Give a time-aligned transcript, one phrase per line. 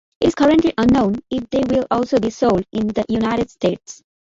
[0.19, 4.01] It is currently unknown if they will also be sold in the United States.